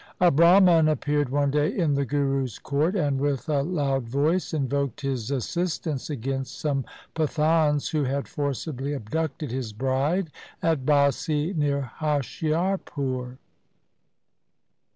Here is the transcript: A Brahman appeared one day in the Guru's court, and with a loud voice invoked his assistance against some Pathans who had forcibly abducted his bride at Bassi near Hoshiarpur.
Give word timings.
A 0.19 0.31
Brahman 0.31 0.87
appeared 0.87 1.29
one 1.29 1.51
day 1.51 1.77
in 1.77 1.93
the 1.93 2.05
Guru's 2.07 2.57
court, 2.57 2.95
and 2.95 3.21
with 3.21 3.47
a 3.47 3.61
loud 3.61 4.07
voice 4.09 4.51
invoked 4.51 5.01
his 5.01 5.29
assistance 5.29 6.09
against 6.09 6.57
some 6.59 6.85
Pathans 7.13 7.89
who 7.89 8.05
had 8.05 8.27
forcibly 8.27 8.93
abducted 8.93 9.51
his 9.51 9.73
bride 9.73 10.31
at 10.63 10.87
Bassi 10.87 11.53
near 11.53 11.91
Hoshiarpur. 11.99 13.37